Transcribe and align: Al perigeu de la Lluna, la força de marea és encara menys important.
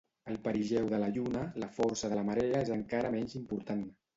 Al 0.29 0.37
perigeu 0.45 0.87
de 0.93 0.99
la 1.03 1.09
Lluna, 1.17 1.43
la 1.65 1.69
força 1.77 2.11
de 2.15 2.25
marea 2.31 2.65
és 2.67 2.73
encara 2.81 3.17
menys 3.19 3.39
important. 3.45 3.89